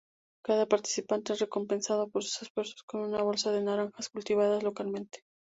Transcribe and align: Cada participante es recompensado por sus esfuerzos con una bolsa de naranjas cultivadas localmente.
Cada 0.43 0.65
participante 0.67 1.33
es 1.33 1.41
recompensado 1.41 2.07
por 2.09 2.23
sus 2.23 2.41
esfuerzos 2.41 2.81
con 2.87 3.01
una 3.01 3.21
bolsa 3.21 3.51
de 3.51 3.61
naranjas 3.61 4.09
cultivadas 4.09 4.63
localmente. 4.63 5.23